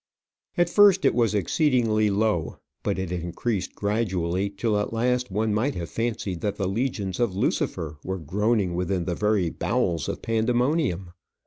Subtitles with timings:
[0.57, 5.75] At first it was exceedingly low, but it increased gradually, till at last one might
[5.75, 11.11] have fancied that the legions of Lucifer were groaning within the very bowels of Pandemonium.